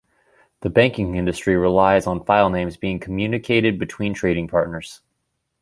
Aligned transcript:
The 0.61 0.71
banking 0.71 1.13
industry 1.13 1.55
relies 1.55 2.07
on 2.07 2.25
filenames 2.25 2.79
being 2.79 2.99
communicated 2.99 3.77
between 3.77 4.15
trading 4.15 4.47
partners. 4.47 5.01